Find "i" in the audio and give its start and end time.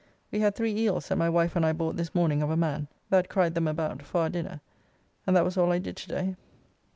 1.63-1.73, 5.71-5.77